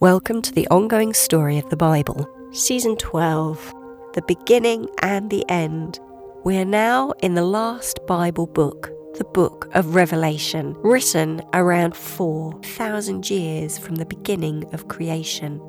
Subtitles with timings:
[0.00, 3.74] Welcome to the ongoing story of the Bible, Season 12
[4.14, 5.98] The Beginning and the End.
[6.44, 13.28] We are now in the last Bible book, the book of Revelation, written around 4,000
[13.28, 15.60] years from the beginning of creation.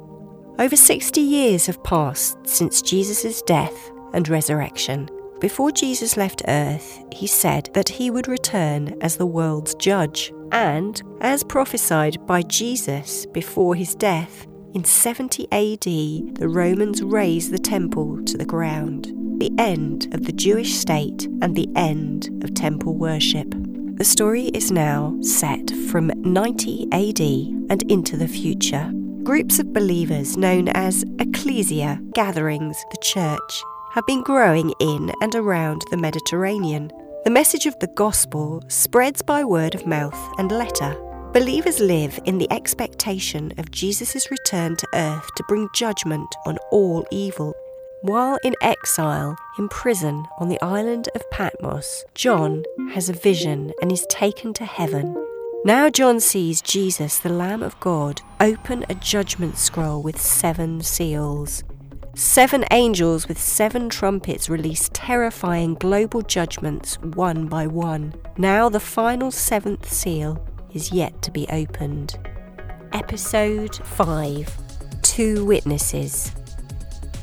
[0.59, 5.09] Over 60 years have passed since Jesus' death and resurrection.
[5.39, 10.31] Before Jesus left earth, he said that he would return as the world's judge.
[10.51, 17.57] And, as prophesied by Jesus before his death, in 70 AD, the Romans razed the
[17.57, 22.95] temple to the ground, the end of the Jewish state and the end of temple
[22.95, 23.47] worship.
[23.95, 27.19] The story is now set from 90 AD
[27.71, 28.91] and into the future.
[29.23, 33.63] Groups of believers known as ecclesia, gatherings, the church,
[33.93, 36.91] have been growing in and around the Mediterranean.
[37.25, 40.95] The message of the gospel spreads by word of mouth and letter.
[41.33, 47.05] Believers live in the expectation of Jesus' return to earth to bring judgment on all
[47.11, 47.53] evil.
[48.03, 52.63] While in exile, in prison on the island of Patmos, John
[52.93, 55.13] has a vision and is taken to heaven.
[55.65, 61.65] Now John sees Jesus, the Lamb of God, open a judgment scroll with seven seals.
[62.19, 68.13] Seven angels with seven trumpets release terrifying global judgments one by one.
[68.37, 72.19] Now the final seventh seal is yet to be opened.
[72.91, 74.57] Episode 5
[75.01, 76.33] Two Witnesses.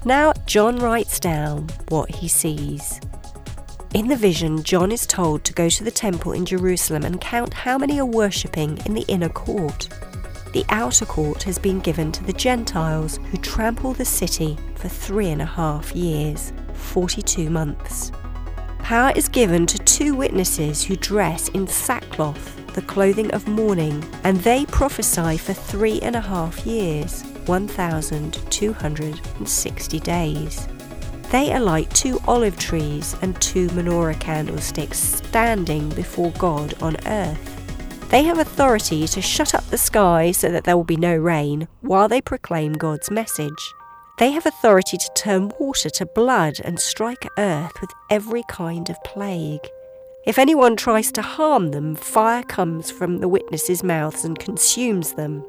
[0.07, 2.99] Now John writes down what he sees.
[3.93, 7.53] In the vision, John is told to go to the temple in Jerusalem and count
[7.53, 9.91] how many are worshipping in the inner court.
[10.57, 15.29] The outer court has been given to the Gentiles who trample the city for three
[15.29, 18.11] and a half years, 42 months.
[18.79, 24.39] Power is given to two witnesses who dress in sackcloth, the clothing of mourning, and
[24.39, 30.69] they prophesy for three and a half years, 1,260 days.
[31.33, 37.56] They are like two olive trees and two menorah candlesticks standing before God on earth.
[38.09, 41.67] They have authority to shut up the sky so that there will be no rain
[41.81, 43.75] while they proclaim God's message.
[44.19, 49.03] They have authority to turn water to blood and strike earth with every kind of
[49.05, 49.69] plague.
[50.25, 55.41] If anyone tries to harm them, fire comes from the witnesses' mouths and consumes them.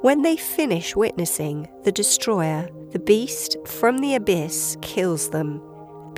[0.00, 5.60] When they finish witnessing, the destroyer, the beast from the abyss, kills them.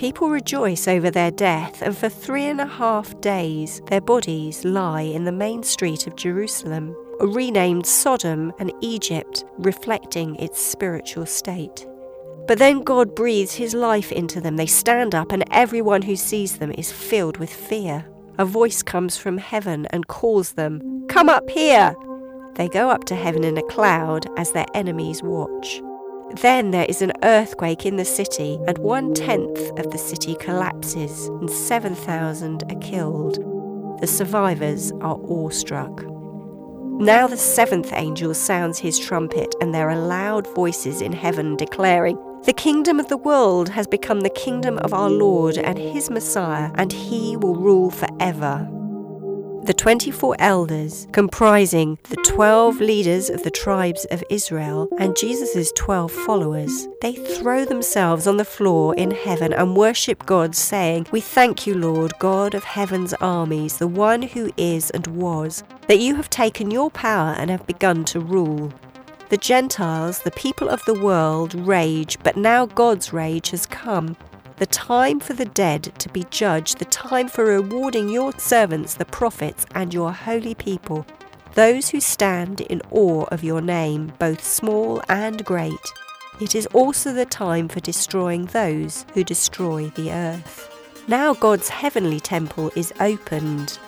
[0.01, 5.03] People rejoice over their death, and for three and a half days their bodies lie
[5.03, 11.87] in the main street of Jerusalem, renamed Sodom and Egypt, reflecting its spiritual state.
[12.47, 14.57] But then God breathes his life into them.
[14.57, 18.07] They stand up, and everyone who sees them is filled with fear.
[18.39, 21.95] A voice comes from heaven and calls them, Come up here!
[22.55, 25.83] They go up to heaven in a cloud as their enemies watch.
[26.37, 31.27] Then there is an earthquake in the city, and one tenth of the city collapses,
[31.27, 33.37] and 7,000 are killed.
[34.01, 36.05] The survivors are awestruck.
[37.01, 42.19] Now the seventh angel sounds his trumpet, and there are loud voices in heaven declaring,
[42.45, 46.71] The kingdom of the world has become the kingdom of our Lord and his Messiah,
[46.75, 48.69] and he will rule forever.
[49.71, 56.11] The 24 elders, comprising the 12 leaders of the tribes of Israel and Jesus' 12
[56.11, 61.69] followers, they throw themselves on the floor in heaven and worship God, saying, We thank
[61.69, 66.31] you, Lord, God of heaven's armies, the one who is and was, that you have
[66.31, 68.73] taken your power and have begun to rule.
[69.29, 74.17] The Gentiles, the people of the world, rage, but now God's rage has come
[74.61, 79.07] the time for the dead to be judged, the time for rewarding your servants, the
[79.07, 81.07] prophets, and your holy people,
[81.55, 85.73] those who stand in awe of your name, both small and great.
[86.43, 90.69] It is also the time for destroying those who destroy the earth.
[91.09, 93.79] Now God's heavenly temple is opened.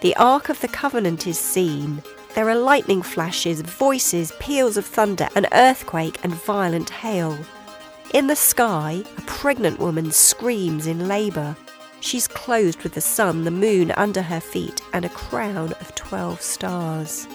[0.00, 2.02] The Ark of the Covenant is seen.
[2.34, 7.38] There are lightning flashes, voices, peals of thunder, an earthquake, and violent hail.
[8.12, 11.56] In the sky, a pregnant woman screams in labour.
[12.00, 16.42] She's clothed with the sun, the moon under her feet, and a crown of 12
[16.42, 17.26] stars.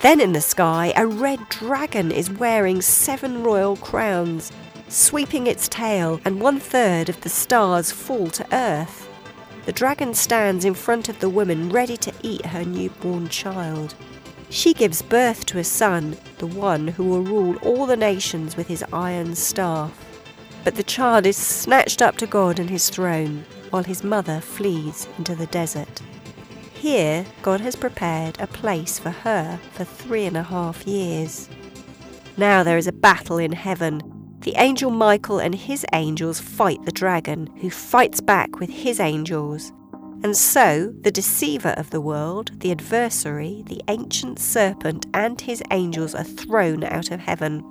[0.00, 4.50] Then in the sky, a red dragon is wearing seven royal crowns,
[4.88, 9.08] sweeping its tail, and one third of the stars fall to earth.
[9.66, 13.94] The dragon stands in front of the woman, ready to eat her newborn child.
[14.50, 18.66] She gives birth to a son, the one who will rule all the nations with
[18.66, 20.06] his iron staff.
[20.64, 25.08] But the child is snatched up to God and his throne, while his mother flees
[25.16, 26.02] into the desert.
[26.72, 31.48] Here, God has prepared a place for her for three and a half years.
[32.36, 34.00] Now there is a battle in heaven.
[34.40, 39.72] The angel Michael and his angels fight the dragon, who fights back with his angels.
[40.22, 46.14] And so the deceiver of the world, the adversary, the ancient serpent, and his angels
[46.14, 47.64] are thrown out of heaven.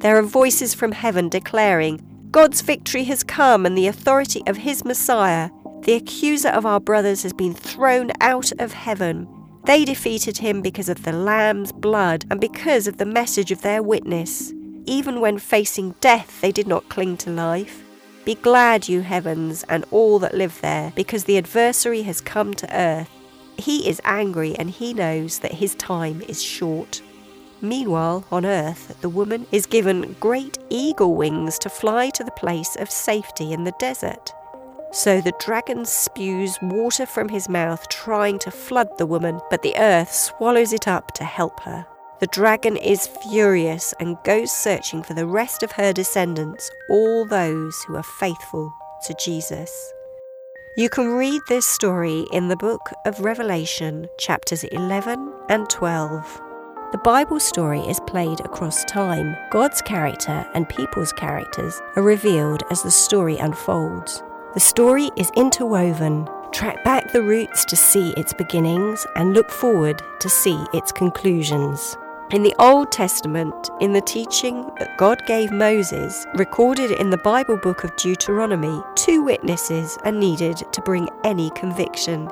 [0.00, 2.00] There are voices from heaven declaring,
[2.30, 5.50] God's victory has come and the authority of his Messiah.
[5.82, 9.26] The accuser of our brothers has been thrown out of heaven.
[9.64, 13.82] They defeated him because of the Lamb's blood and because of the message of their
[13.82, 14.52] witness.
[14.86, 17.82] Even when facing death, they did not cling to life.
[18.24, 22.76] Be glad, you heavens, and all that live there, because the adversary has come to
[22.76, 23.10] earth.
[23.56, 27.02] He is angry and he knows that his time is short.
[27.62, 32.74] Meanwhile, on earth, the woman is given great eagle wings to fly to the place
[32.76, 34.32] of safety in the desert.
[34.92, 39.76] So the dragon spews water from his mouth, trying to flood the woman, but the
[39.76, 41.86] earth swallows it up to help her.
[42.20, 47.82] The dragon is furious and goes searching for the rest of her descendants, all those
[47.84, 48.72] who are faithful
[49.06, 49.92] to Jesus.
[50.76, 56.49] You can read this story in the book of Revelation, chapters 11 and 12.
[56.92, 59.36] The Bible story is played across time.
[59.50, 64.24] God's character and people's characters are revealed as the story unfolds.
[64.54, 66.28] The story is interwoven.
[66.50, 71.96] Track back the roots to see its beginnings and look forward to see its conclusions.
[72.32, 77.56] In the Old Testament, in the teaching that God gave Moses, recorded in the Bible
[77.56, 82.28] book of Deuteronomy, two witnesses are needed to bring any conviction.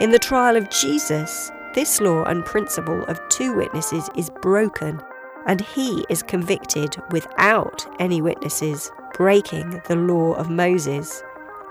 [0.00, 5.00] In the trial of Jesus, this law and principle of two witnesses is broken,
[5.46, 11.22] and he is convicted without any witnesses, breaking the law of Moses.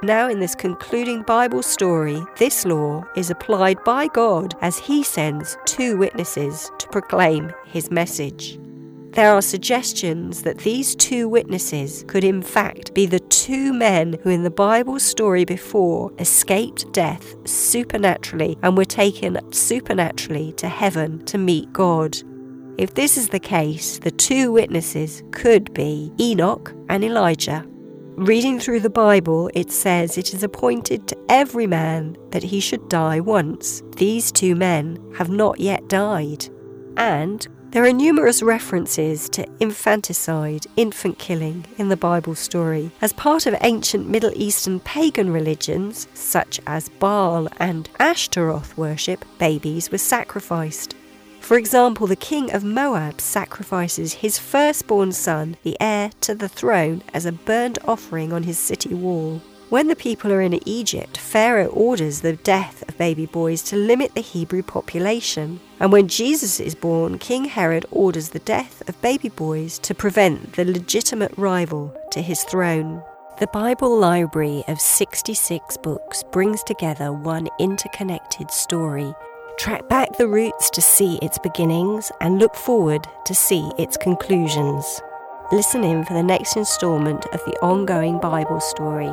[0.03, 5.57] Now, in this concluding Bible story, this law is applied by God as He sends
[5.65, 8.57] two witnesses to proclaim His message.
[9.11, 14.29] There are suggestions that these two witnesses could, in fact, be the two men who,
[14.29, 21.37] in the Bible story before, escaped death supernaturally and were taken supernaturally to heaven to
[21.37, 22.17] meet God.
[22.77, 27.65] If this is the case, the two witnesses could be Enoch and Elijah.
[28.15, 32.87] Reading through the Bible, it says it is appointed to every man that he should
[32.87, 33.83] die once.
[33.97, 36.47] These two men have not yet died.
[36.95, 42.91] And there are numerous references to infanticide, infant killing, in the Bible story.
[43.01, 49.89] As part of ancient Middle Eastern pagan religions, such as Baal and Ashtaroth worship, babies
[49.89, 50.95] were sacrificed.
[51.39, 57.01] For example, the king of Moab sacrifices his firstborn son, the heir to the throne,
[57.13, 59.41] as a burnt offering on his city wall.
[59.71, 64.15] When the people are in Egypt, Pharaoh orders the death of baby boys to limit
[64.15, 65.61] the Hebrew population.
[65.79, 70.55] And when Jesus is born, King Herod orders the death of baby boys to prevent
[70.55, 73.01] the legitimate rival to his throne.
[73.39, 79.13] The Bible library of 66 books brings together one interconnected story.
[79.57, 85.01] Track back the roots to see its beginnings and look forward to see its conclusions.
[85.53, 89.09] Listen in for the next instalment of the ongoing Bible story.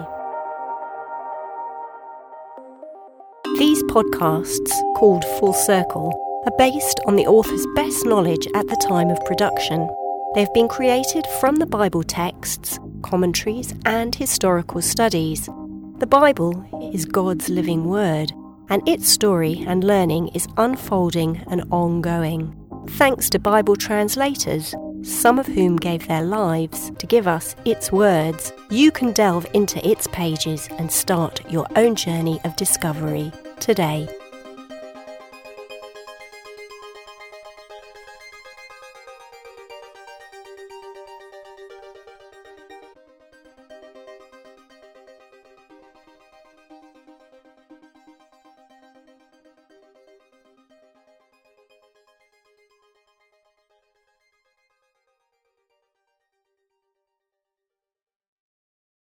[3.88, 6.12] Podcasts, called Full Circle,
[6.44, 9.88] are based on the author's best knowledge at the time of production.
[10.34, 15.48] They have been created from the Bible texts, commentaries, and historical studies.
[15.98, 18.30] The Bible is God's living word,
[18.68, 22.54] and its story and learning is unfolding and ongoing.
[22.90, 28.52] Thanks to Bible translators, some of whom gave their lives to give us its words,
[28.68, 34.08] you can delve into its pages and start your own journey of discovery today.